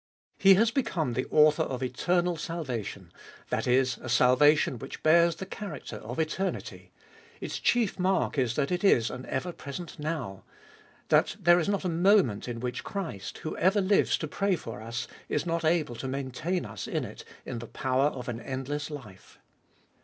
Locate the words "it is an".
8.71-9.27